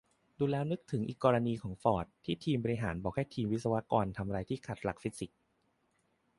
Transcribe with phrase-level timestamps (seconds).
[0.37, 5.37] ดูแล้วนึกถึงอีกกรณีของฟอร์ด ที่ทีมบริหารบอกให้ทีมวิศวกรทำอะไรที่ขัดหลักฟิสิกส์